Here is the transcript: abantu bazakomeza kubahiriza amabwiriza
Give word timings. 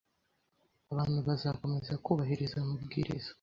abantu 0.91 1.17
bazakomeza 1.27 1.93
kubahiriza 2.03 2.55
amabwiriza 2.59 3.29